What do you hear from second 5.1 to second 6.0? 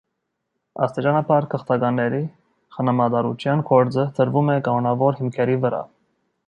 հիմքերի վրա։